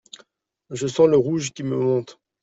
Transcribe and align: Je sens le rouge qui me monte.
Je 0.71 0.87
sens 0.87 1.07
le 1.07 1.15
rouge 1.15 1.51
qui 1.53 1.61
me 1.61 1.77
monte. 1.77 2.19